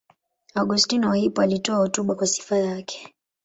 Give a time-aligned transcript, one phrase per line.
[0.55, 3.13] Augustino wa Hippo alitoa hotuba kwa sifa yake.